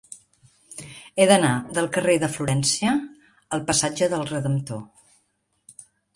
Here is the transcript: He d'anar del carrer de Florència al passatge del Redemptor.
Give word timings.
He 1.23 1.27
d'anar 1.31 1.51
del 1.79 1.89
carrer 1.97 2.15
de 2.23 2.31
Florència 2.37 2.95
al 3.59 3.63
passatge 3.69 4.09
del 4.17 4.27
Redemptor. 4.33 4.83